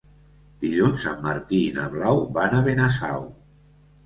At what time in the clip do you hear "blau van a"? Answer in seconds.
1.97-2.63